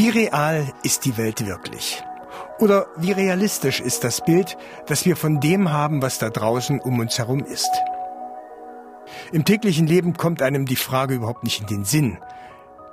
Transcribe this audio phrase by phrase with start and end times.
[0.00, 2.02] Wie real ist die Welt wirklich?
[2.58, 4.56] Oder wie realistisch ist das Bild,
[4.86, 7.68] das wir von dem haben, was da draußen um uns herum ist?
[9.30, 12.16] Im täglichen Leben kommt einem die Frage überhaupt nicht in den Sinn.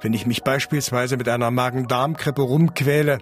[0.01, 3.19] Wenn ich mich beispielsweise mit einer Magen-Darm-Grippe rumquäle,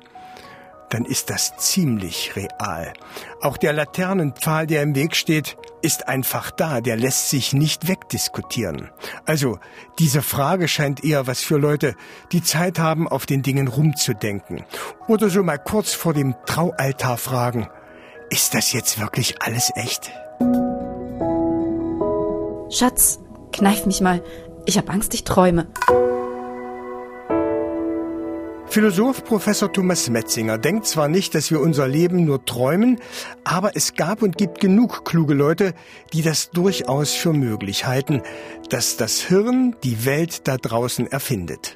[0.95, 2.94] dann ist das ziemlich real.
[3.41, 8.91] Auch der Laternenpfahl, der im Weg steht, ist einfach da, der lässt sich nicht wegdiskutieren.
[9.26, 9.59] Also,
[9.99, 11.95] diese Frage scheint eher was für Leute,
[12.31, 14.63] die Zeit haben, auf den Dingen rumzudenken.
[15.09, 17.68] Oder so mal kurz vor dem Traualtar fragen,
[18.30, 20.13] ist das jetzt wirklich alles echt?
[22.70, 23.20] Schatz,
[23.52, 24.23] kneif mich mal.
[24.66, 25.68] Ich hab Angst, ich träume.
[28.76, 32.99] Philosoph Professor Thomas Metzinger denkt zwar nicht, dass wir unser Leben nur träumen,
[33.45, 35.73] aber es gab und gibt genug kluge Leute,
[36.12, 38.21] die das durchaus für möglich halten,
[38.70, 41.73] dass das Hirn die Welt da draußen erfindet.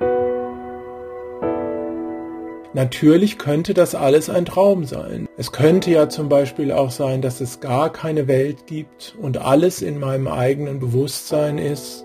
[2.74, 5.30] Natürlich könnte das alles ein Traum sein.
[5.38, 9.82] Es könnte ja zum Beispiel auch sein, dass es gar keine Welt gibt und alles
[9.82, 12.04] in meinem eigenen Bewusstsein ist.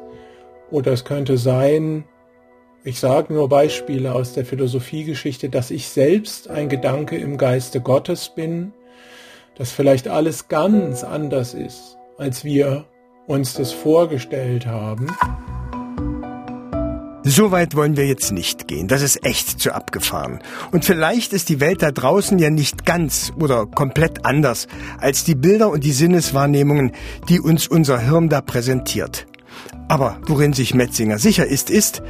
[0.71, 2.05] Oder es könnte sein,
[2.87, 8.31] ich sage nur Beispiele aus der Philosophiegeschichte, dass ich selbst ein Gedanke im Geiste Gottes
[8.35, 8.75] bin,
[9.57, 12.85] dass vielleicht alles ganz anders ist, als wir
[13.27, 15.07] uns das vorgestellt haben.
[17.23, 18.87] So weit wollen wir jetzt nicht gehen.
[18.87, 20.41] Das ist echt zu abgefahren.
[20.71, 24.69] Und vielleicht ist die Welt da draußen ja nicht ganz oder komplett anders
[24.99, 26.93] als die Bilder und die Sinneswahrnehmungen,
[27.31, 29.27] die uns unser Hirn da präsentiert.
[29.89, 32.03] Aber worin sich Metzinger sicher ist, ist,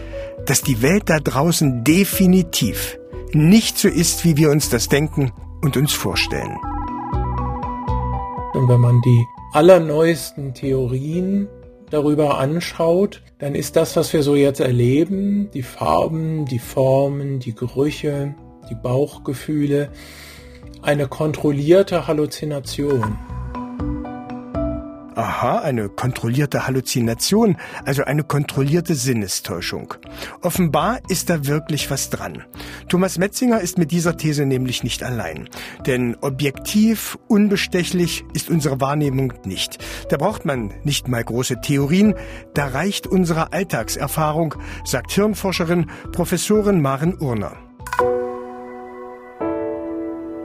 [0.46, 2.98] dass die Welt da draußen definitiv
[3.32, 6.56] nicht so ist, wie wir uns das denken und uns vorstellen.
[8.52, 11.48] Und wenn man die allerneuesten Theorien
[11.90, 17.54] darüber anschaut, dann ist das, was wir so jetzt erleben, die Farben, die Formen, die
[17.54, 18.34] Gerüche,
[18.70, 19.90] die Bauchgefühle,
[20.82, 23.18] eine kontrollierte Halluzination.
[25.16, 29.94] Aha, eine kontrollierte Halluzination, also eine kontrollierte Sinnestäuschung.
[30.42, 32.42] Offenbar ist da wirklich was dran.
[32.88, 35.48] Thomas Metzinger ist mit dieser These nämlich nicht allein.
[35.86, 39.78] Denn objektiv, unbestechlich ist unsere Wahrnehmung nicht.
[40.08, 42.14] Da braucht man nicht mal große Theorien,
[42.54, 47.56] da reicht unsere Alltagserfahrung, sagt Hirnforscherin Professorin Maren Urner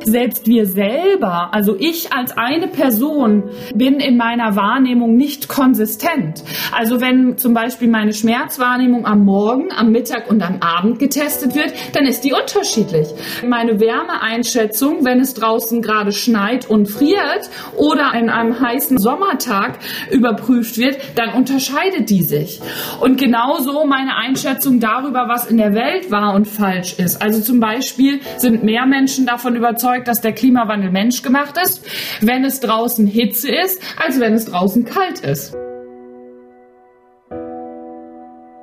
[0.04, 3.44] selbst wir selber, also ich als eine Person,
[3.74, 6.44] bin in meiner Wahrnehmung nicht konsistent.
[6.72, 11.74] Also wenn zum Beispiel meine Schmerzwahrnehmung am Morgen, am Mittag und am Abend getestet wird,
[11.94, 13.08] dann ist die unterschiedlich.
[13.46, 19.80] Meine Wärmeeinschätzung, wenn es draußen gerade schneit und friert oder in einem heißen Sommertag
[20.12, 22.62] überprüft wird, dann unterscheidet die sich.
[23.02, 27.22] Und genauso meine Einschätzung darüber, was in der Welt wahr und falsch ist.
[27.22, 31.86] Also zum Beispiel sind mehr Menschen davon überzeugt, überzeugt, dass der Klimawandel menschgemacht ist,
[32.22, 35.54] wenn es draußen Hitze ist, als wenn es draußen kalt ist.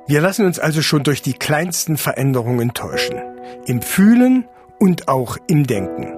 [0.07, 3.17] Wir lassen uns also schon durch die kleinsten Veränderungen täuschen.
[3.65, 4.45] Im Fühlen
[4.79, 6.13] und auch im Denken.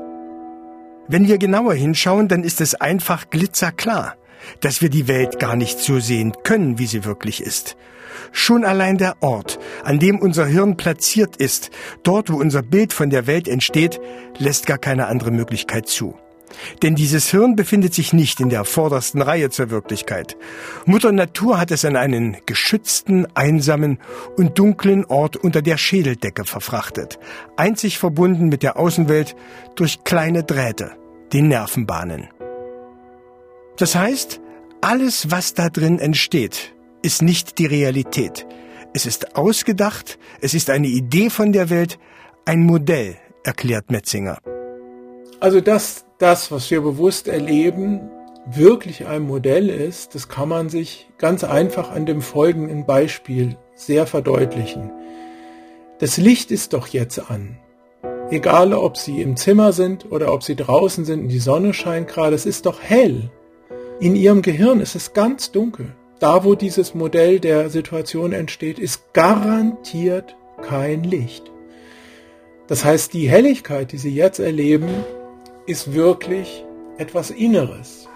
[1.08, 4.16] Wenn wir genauer hinschauen, dann ist es einfach glitzerklar,
[4.62, 7.76] dass wir die Welt gar nicht so sehen können, wie sie wirklich ist.
[8.32, 11.72] Schon allein der Ort, an dem unser Hirn platziert ist,
[12.04, 14.00] dort wo unser Bild von der Welt entsteht,
[14.38, 16.16] lässt gar keine andere Möglichkeit zu.
[16.82, 20.38] Denn dieses Hirn befindet sich nicht in der vordersten Reihe zur Wirklichkeit.
[20.86, 24.00] Mutter Natur hat es an einen geschützten, einsamen
[24.38, 27.20] und dunklen Ort unter der Schädeldecke verfrachtet,
[27.56, 29.36] einzig verbunden mit der Außenwelt
[29.76, 30.92] durch kleine Drähte,
[31.34, 32.28] den Nervenbahnen.
[33.78, 34.42] Das heißt,
[34.82, 38.46] alles, was da drin entsteht, ist nicht die Realität.
[38.94, 42.00] Es ist ausgedacht, es ist eine Idee von der Welt,
[42.46, 44.40] ein Modell, erklärt Metzinger.
[45.40, 48.10] Also dass das, was wir bewusst erleben,
[48.46, 54.08] wirklich ein Modell ist, das kann man sich ganz einfach an dem folgenden Beispiel sehr
[54.08, 54.92] verdeutlichen.
[56.00, 57.58] Das Licht ist doch jetzt an.
[58.32, 62.08] Egal, ob Sie im Zimmer sind oder ob Sie draußen sind und die Sonne scheint
[62.08, 63.30] gerade, es ist doch hell.
[64.00, 69.14] In Ihrem Gehirn ist es ganz dunkel da wo dieses Modell der Situation entsteht, ist
[69.14, 71.52] garantiert kein Licht.
[72.68, 74.90] Das heißt, die Helligkeit, die Sie jetzt erleben,
[75.66, 76.66] ist wirklich
[76.98, 78.08] etwas Inneres.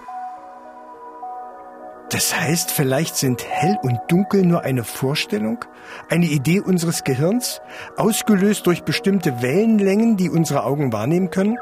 [2.09, 5.65] Das heißt, vielleicht sind hell und dunkel nur eine Vorstellung,
[6.09, 7.61] eine Idee unseres Gehirns,
[7.97, 11.57] ausgelöst durch bestimmte Wellenlängen, die unsere Augen wahrnehmen können?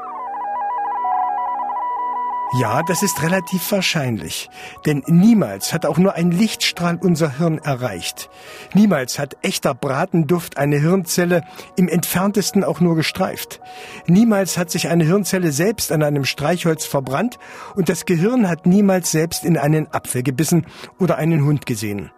[2.54, 4.50] Ja, das ist relativ wahrscheinlich.
[4.84, 8.28] Denn niemals hat auch nur ein Lichtstrahl unser Hirn erreicht.
[8.74, 11.44] Niemals hat echter Bratenduft eine Hirnzelle
[11.76, 13.60] im entferntesten auch nur gestreift.
[14.06, 17.38] Niemals hat sich eine Hirnzelle selbst an einem Streichholz verbrannt
[17.74, 20.66] und das Gehirn hat niemals selbst in einen Apfel gebissen
[20.98, 22.10] oder einen Hund gesehen.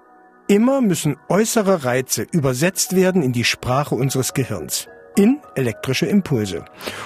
[0.48, 6.64] Immer müssen äußere Reize übersetzt werden in die Sprache unseres Gehirns, in elektrische Impulse.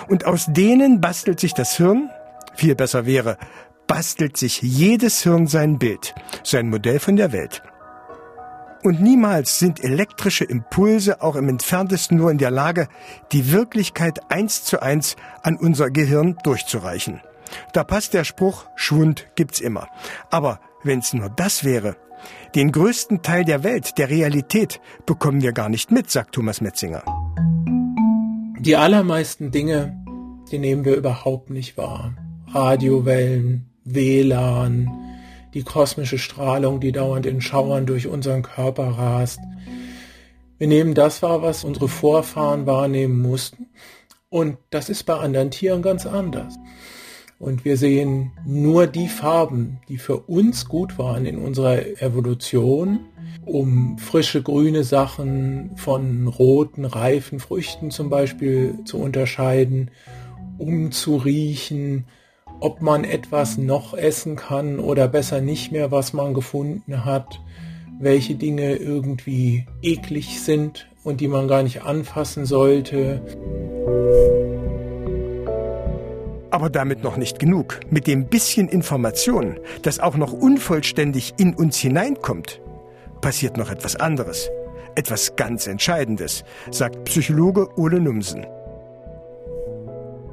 [0.09, 2.11] Und aus denen bastelt sich das Hirn,
[2.59, 3.39] viel besser wäre,
[3.87, 6.15] bastelt sich jedes Hirn sein Bild,
[6.45, 7.63] sein Modell von der Welt.
[8.85, 12.89] Und niemals sind elektrische Impulse auch im entferntesten nur in der Lage,
[13.33, 17.21] die Wirklichkeit eins zu eins an unser Gehirn durchzureichen.
[17.73, 19.89] Da passt der Spruch, Schwund gibt's immer.
[20.31, 21.97] Aber wenn's nur das wäre,
[22.55, 27.03] den größten Teil der Welt, der Realität, bekommen wir gar nicht mit, sagt Thomas Metzinger.
[28.61, 29.97] Die allermeisten Dinge,
[30.51, 32.15] die nehmen wir überhaupt nicht wahr.
[32.53, 34.91] Radiowellen, WLAN,
[35.55, 39.41] die kosmische Strahlung, die dauernd in Schauern durch unseren Körper rast.
[40.59, 43.67] Wir nehmen das wahr, was unsere Vorfahren wahrnehmen mussten.
[44.29, 46.59] Und das ist bei anderen Tieren ganz anders.
[47.39, 53.01] Und wir sehen nur die Farben, die für uns gut waren in unserer Evolution,
[53.47, 59.93] um frische grüne Sachen von roten, reifen Früchten zum Beispiel zu unterscheiden,
[60.59, 62.07] um zu riechen,
[62.61, 67.41] ob man etwas noch essen kann oder besser nicht mehr, was man gefunden hat,
[68.01, 73.21] welche Dinge irgendwie eklig sind und die man gar nicht anfassen sollte.
[76.51, 77.81] Aber damit noch nicht genug.
[77.91, 82.61] Mit dem bisschen Information, das auch noch unvollständig in uns hineinkommt,
[83.21, 84.51] passiert noch etwas anderes.
[84.95, 88.47] Etwas ganz Entscheidendes, sagt Psychologe Ole Numsen.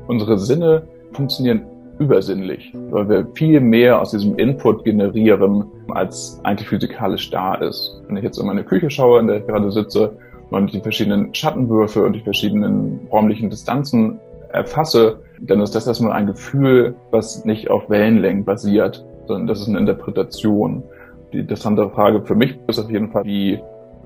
[0.07, 7.29] Unsere Sinne funktionieren übersinnlich, weil wir viel mehr aus diesem Input generieren, als eigentlich physikalisch
[7.29, 8.01] da ist.
[8.07, 10.17] Wenn ich jetzt in meine Küche schaue, in der ich gerade sitze,
[10.51, 14.19] und die verschiedenen Schattenwürfe und die verschiedenen räumlichen Distanzen
[14.49, 19.67] erfasse, dann ist das erstmal ein Gefühl, was nicht auf Wellenlängen basiert, sondern das ist
[19.67, 20.83] eine Interpretation.
[21.33, 23.59] Die interessante Frage für mich ist auf jeden Fall, wie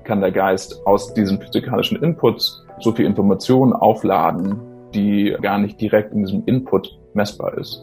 [0.04, 4.56] kann der Geist aus diesen physikalischen Inputs so viel Informationen aufladen,
[4.94, 7.80] die gar nicht direkt in diesem Input messbar ist.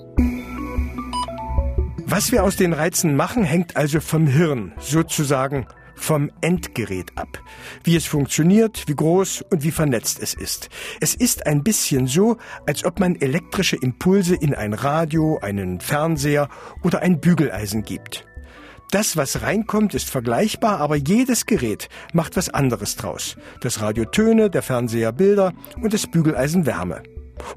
[2.06, 7.42] Was wir aus den Reizen machen, hängt also vom Hirn, sozusagen vom Endgerät ab.
[7.84, 10.70] Wie es funktioniert, wie groß und wie vernetzt es ist.
[11.02, 16.50] Es ist ein bisschen so, als ob man elektrische Impulse in ein Radio, einen Fernseher
[16.84, 18.26] oder ein Bügeleisen gibt.
[18.92, 23.36] Das, was reinkommt, ist vergleichbar, aber jedes Gerät macht was anderes draus.
[23.60, 25.52] Das Radio Töne, der Fernseher Bilder
[25.82, 27.04] und das Bügeleisen Wärme.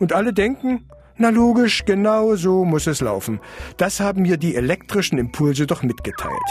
[0.00, 0.88] Und alle denken,
[1.20, 3.40] na logisch, genau so muss es laufen.
[3.76, 6.50] Das haben mir die elektrischen Impulse doch mitgeteilt.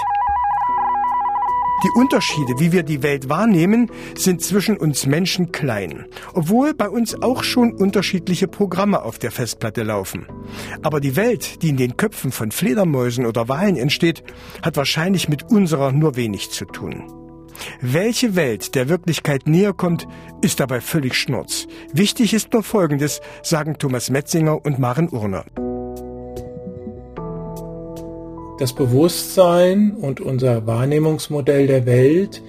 [1.84, 7.22] Die Unterschiede, wie wir die Welt wahrnehmen, sind zwischen uns Menschen klein, obwohl bei uns
[7.22, 10.28] auch schon unterschiedliche Programme auf der Festplatte laufen.
[10.82, 14.24] Aber die Welt, die in den Köpfen von Fledermäusen oder Walen entsteht,
[14.62, 17.19] hat wahrscheinlich mit unserer nur wenig zu tun.
[17.82, 20.08] Welche Welt der Wirklichkeit näher kommt,
[20.42, 21.68] ist dabei völlig schnurz.
[21.94, 25.46] Wichtig ist nur Folgendes, sagen Thomas Metzinger und Maren Urner.
[28.60, 32.44] Das Bewusstsein und unser Wahrnehmungsmodell der Welt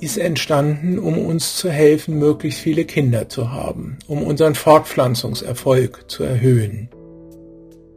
[0.00, 6.24] ist entstanden, um uns zu helfen, möglichst viele Kinder zu haben, um unseren Fortpflanzungserfolg zu
[6.24, 6.88] erhöhen.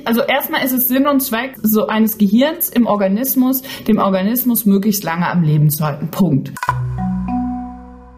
[0.07, 5.03] Also erstmal ist es Sinn und Zweck so eines Gehirns im Organismus, dem Organismus möglichst
[5.03, 6.09] lange am Leben zu halten.
[6.09, 6.53] Punkt.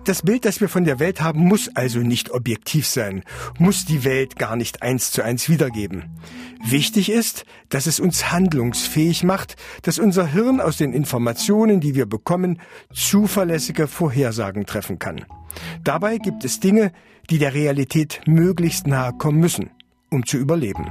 [0.06, 3.24] Das Bild, das wir von der Welt haben, muss also nicht objektiv sein,
[3.58, 6.16] muss die Welt gar nicht eins zu eins wiedergeben.
[6.64, 12.06] Wichtig ist, dass es uns handlungsfähig macht, dass unser Hirn aus den Informationen, die wir
[12.06, 12.62] bekommen,
[12.94, 15.26] zuverlässige Vorhersagen treffen kann.
[15.84, 16.92] Dabei gibt es Dinge,
[17.32, 19.72] die der Realität möglichst nahe kommen müssen,
[20.12, 20.86] um zu überleben.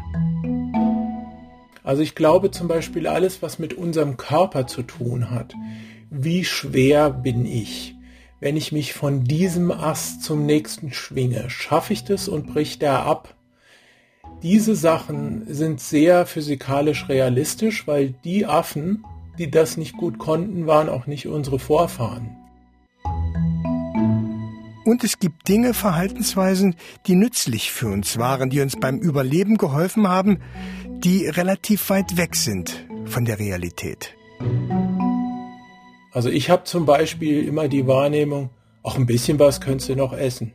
[1.89, 5.55] Also ich glaube zum Beispiel alles, was mit unserem Körper zu tun hat.
[6.11, 7.95] Wie schwer bin ich?
[8.41, 13.05] wenn ich mich von diesem Ast zum nächsten schwinge, schaffe ich das und bricht er
[13.05, 13.35] ab?
[14.43, 19.05] Diese Sachen sind sehr physikalisch realistisch, weil die Affen,
[19.39, 22.37] die das nicht gut konnten, waren auch nicht unsere Vorfahren.
[24.85, 26.77] Und es gibt Dinge, Verhaltensweisen,
[27.07, 30.39] die nützlich für uns waren, die uns beim Überleben geholfen haben,
[31.05, 34.15] die relativ weit weg sind von der Realität.
[36.13, 38.51] Also ich habe zum Beispiel immer die Wahrnehmung,
[38.83, 40.55] auch ein bisschen was könntest du noch essen.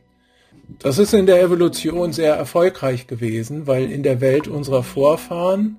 [0.78, 5.78] Das ist in der Evolution sehr erfolgreich gewesen, weil in der Welt unserer Vorfahren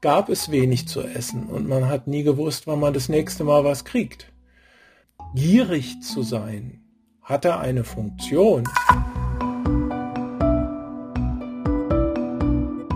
[0.00, 3.64] gab es wenig zu essen und man hat nie gewusst, wann man das nächste Mal
[3.64, 4.30] was kriegt.
[5.34, 6.80] Gierig zu sein
[7.22, 8.64] hatte eine Funktion.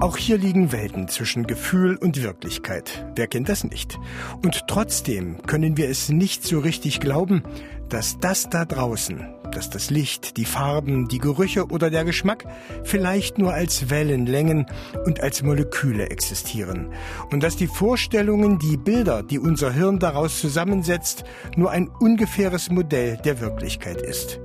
[0.01, 3.05] Auch hier liegen Welten zwischen Gefühl und Wirklichkeit.
[3.17, 3.99] Wer kennt das nicht?
[4.45, 7.43] Und trotzdem können wir es nicht so richtig glauben,
[7.89, 12.45] dass das da draußen, dass das Licht, die Farben, die Gerüche oder der Geschmack
[12.85, 14.67] vielleicht nur als Wellenlängen
[15.05, 16.93] und als Moleküle existieren.
[17.33, 21.25] Und dass die Vorstellungen, die Bilder, die unser Hirn daraus zusammensetzt,
[21.57, 24.39] nur ein ungefähres Modell der Wirklichkeit ist.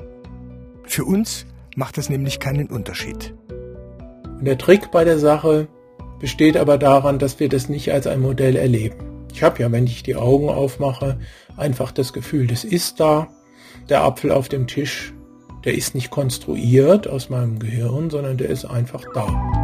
[0.88, 1.46] Für uns
[1.76, 3.36] macht das nämlich keinen Unterschied.
[4.44, 5.70] Und der Trick bei der Sache
[6.20, 8.98] besteht aber daran, dass wir das nicht als ein Modell erleben.
[9.32, 11.18] Ich habe ja, wenn ich die Augen aufmache,
[11.56, 13.30] einfach das Gefühl, das ist da.
[13.88, 15.14] Der Apfel auf dem Tisch,
[15.64, 19.63] der ist nicht konstruiert aus meinem Gehirn, sondern der ist einfach da.